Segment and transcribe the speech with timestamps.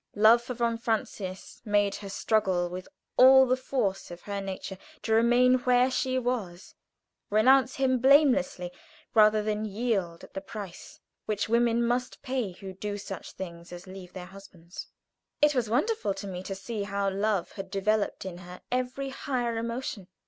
[0.15, 5.13] Love for von Francius made her struggle with all the force of her nature to
[5.13, 6.73] remain where she was,
[7.29, 8.71] renounce him blamelessly
[9.13, 13.85] rather than yield at the price which women must pay who do such things as
[13.85, 14.87] leave their husbands.
[15.39, 19.55] It was wonderful to me to see how love had developed in her every higher
[19.55, 20.07] emotion.